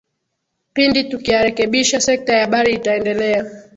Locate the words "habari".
2.45-2.73